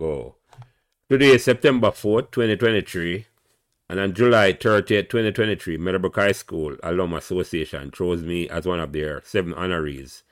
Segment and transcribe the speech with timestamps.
[0.00, 0.36] go.
[1.10, 3.26] Today is September 4th, 2023,
[3.90, 8.94] and on July 30th, 2023, Meadowbrook High School Alum Association chose me as one of
[8.94, 10.22] their seven honorees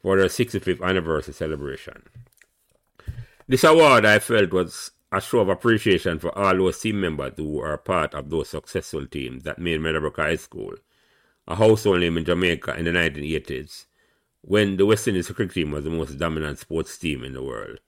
[0.00, 2.04] for their 65th anniversary celebration.
[3.46, 7.60] This award I felt was a show of appreciation for all those team members who
[7.60, 10.74] are part of those successful teams that made Meadowbrook High School
[11.46, 13.84] a household name in Jamaica in the 1980s
[14.40, 17.78] when the West Indies cricket team was the most dominant sports team in the world.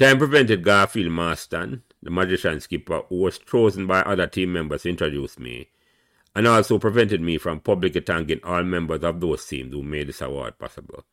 [0.00, 4.88] Time prevented Garfield Marston, the magician skipper who was chosen by other team members to
[4.88, 5.68] introduce me,
[6.34, 10.22] and also prevented me from publicly thanking all members of those teams who made this
[10.22, 11.04] award possible.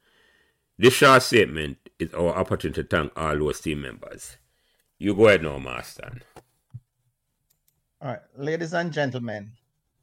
[0.78, 4.38] This short statement is our opportunity to thank all those team members.
[5.00, 6.24] You go ahead now, Marston.
[8.02, 9.52] All right, ladies and gentlemen,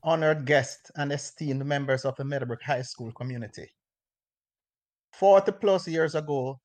[0.02, 3.70] honored guests and esteemed members of the Meadowbrook High School community.
[5.12, 6.60] 40 plus years ago,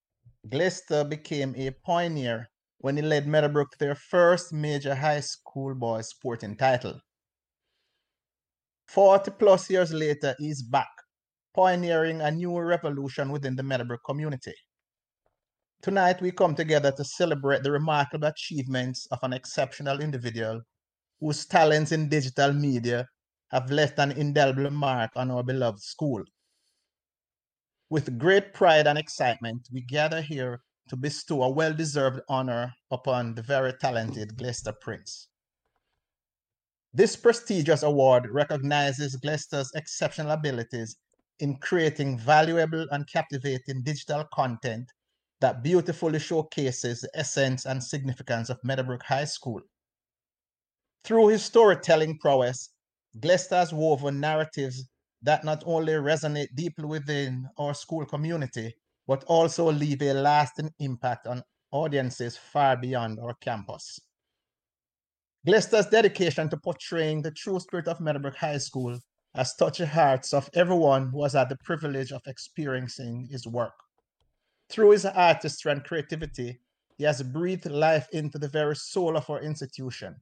[0.47, 6.09] Glaister became a pioneer when he led Meadowbrook to their first major high school boys
[6.09, 6.99] sporting title.
[8.87, 10.89] 40 plus years later, he's back,
[11.53, 14.53] pioneering a new revolution within the Meadowbrook community.
[15.81, 20.61] Tonight, we come together to celebrate the remarkable achievements of an exceptional individual
[21.19, 23.05] whose talents in digital media
[23.51, 26.23] have left an indelible mark on our beloved school.
[27.89, 33.33] With great pride and excitement, we gather here to bestow a well deserved honor upon
[33.33, 35.27] the very talented Glaister Prince.
[36.93, 40.97] This prestigious award recognizes Glaister's exceptional abilities
[41.39, 44.91] in creating valuable and captivating digital content
[45.41, 49.61] that beautifully showcases the essence and significance of Meadowbrook High School.
[51.03, 52.69] Through his storytelling prowess,
[53.19, 54.87] Glaister has woven narratives
[55.21, 58.73] that not only resonate deeply within our school community,
[59.07, 63.99] but also leave a lasting impact on audiences far beyond our campus.
[65.45, 68.99] Glaister's dedication to portraying the true spirit of Meadowbrook High School
[69.35, 73.73] has touched the hearts of everyone who has had the privilege of experiencing his work.
[74.69, 76.59] Through his artistry and creativity,
[76.97, 80.15] he has breathed life into the very soul of our institution,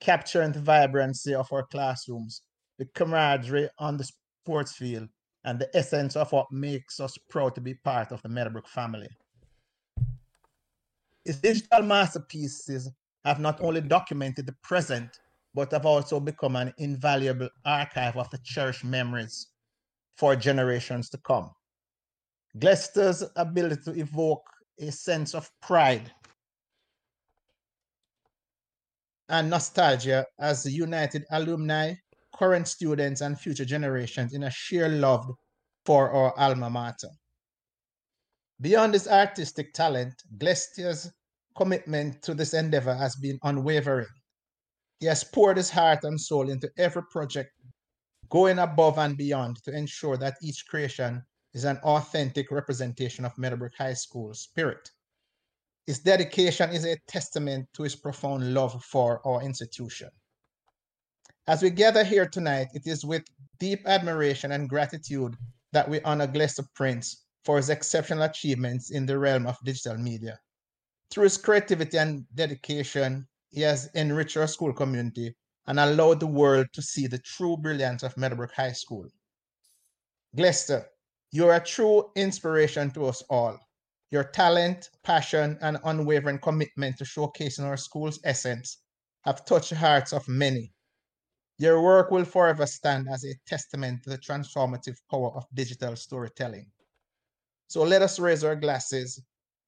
[0.00, 2.42] capturing the vibrancy of our classrooms,
[2.78, 4.08] the camaraderie on the
[4.44, 5.08] sports field,
[5.44, 9.08] and the essence of what makes us proud to be part of the Meadowbrook family.
[11.24, 12.90] His digital masterpieces
[13.24, 15.18] have not only documented the present,
[15.54, 19.46] but have also become an invaluable archive of the cherished memories
[20.18, 21.50] for generations to come.
[22.58, 24.44] Glaister's ability to evoke
[24.78, 26.12] a sense of pride
[29.30, 31.94] and nostalgia as united alumni,
[32.34, 35.26] current students, and future generations in a sheer love
[35.86, 37.10] for our alma mater.
[38.60, 41.10] Beyond his artistic talent, Glaister's
[41.56, 44.06] commitment to this endeavor has been unwavering.
[45.00, 47.50] He has poured his heart and soul into every project,
[48.30, 51.22] going above and beyond to ensure that each creation
[51.52, 54.90] is an authentic representation of Meadowbrook High School spirit.
[55.86, 60.08] His dedication is a testament to his profound love for our institution.
[61.46, 63.22] As we gather here tonight, it is with
[63.58, 65.36] deep admiration and gratitude
[65.72, 70.40] that we honor Glaister Prince for his exceptional achievements in the realm of digital media.
[71.10, 76.66] Through his creativity and dedication, he has enriched our school community and allowed the world
[76.72, 79.06] to see the true brilliance of Meadowbrook High School.
[80.34, 80.86] Glaister,
[81.30, 83.58] you're a true inspiration to us all.
[84.10, 88.78] Your talent, passion, and unwavering commitment to showcasing our school's essence
[89.26, 90.73] have touched the hearts of many.
[91.64, 96.66] Your work will forever stand as a testament to the transformative power of digital storytelling.
[97.68, 99.22] So let us raise our glasses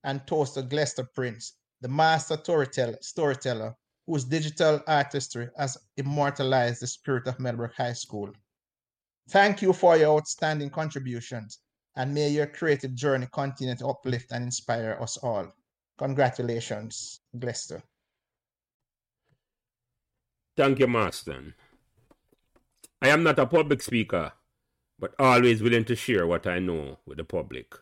[0.04, 3.74] and toast the Glaister Prince, the master storyteller, storyteller
[4.06, 8.30] whose digital artistry has immortalized the spirit of Meadowbrook High School.
[9.30, 11.60] Thank you for your outstanding contributions,
[11.96, 15.50] and may your creative journey continue to uplift and inspire us all.
[15.96, 17.82] Congratulations, Glaister.
[20.59, 21.54] Thank you, Marston.
[23.06, 24.32] I am not a public speaker,
[24.98, 27.72] but always willing to share what I know with the public.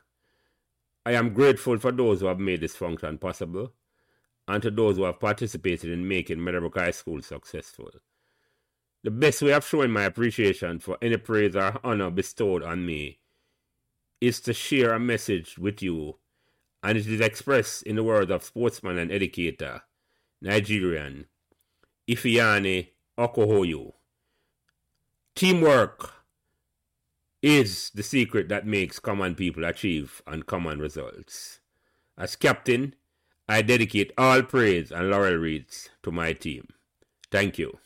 [1.06, 3.72] I am grateful for those who have made this function possible
[4.46, 7.90] and to those who have participated in making Meadowbrook High School successful.
[9.02, 13.20] The best way of showing my appreciation for any praise or honor bestowed on me
[14.20, 16.18] is to share a message with you,
[16.82, 19.84] and it is expressed in the words of sportsman and educator,
[20.42, 21.28] Nigerian,
[22.10, 22.88] Ifeanyi
[23.18, 23.94] Okohoyo.
[25.34, 26.12] Teamwork
[27.42, 31.58] is the secret that makes common people achieve uncommon results.
[32.16, 32.94] As captain,
[33.48, 36.68] I dedicate all praise and laurel wreaths to my team.
[37.32, 37.78] Thank you.